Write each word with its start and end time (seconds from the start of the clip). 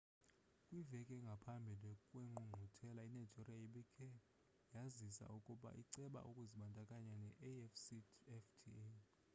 kwiveki 0.65 1.11
engaphambi 1.19 1.71
kwengqungquthela 1.81 3.01
inigeria 3.09 3.57
ibikhe 3.67 4.07
yazisa 4.75 5.25
ukuba 5.37 5.69
iceba 5.81 6.19
ukuzibandakanya 6.29 7.13
ne-afcfta 7.23 8.75